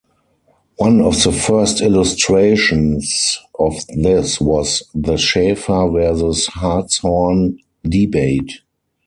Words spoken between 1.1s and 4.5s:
the first illustrations of this